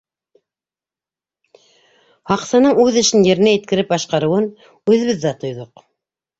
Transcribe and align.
Һаҡсының 2.33 2.83
үҙ 2.85 2.99
эшен 3.03 3.29
еренә 3.29 3.55
еткереп 3.55 3.95
башҡарыуын 3.95 4.51
үҙебеҙ 4.59 5.25
ҙә 5.29 5.39
тойҙоҡ. 5.47 5.89